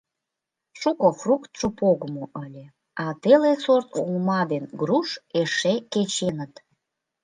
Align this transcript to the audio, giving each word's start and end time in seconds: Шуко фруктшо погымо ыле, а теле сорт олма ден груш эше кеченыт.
Шуко 0.79 1.07
фруктшо 1.19 1.67
погымо 1.79 2.25
ыле, 2.43 2.65
а 3.03 3.05
теле 3.21 3.53
сорт 3.63 3.89
олма 4.03 4.41
ден 4.51 4.63
груш 4.79 5.09
эше 5.41 5.73
кеченыт. 5.91 6.53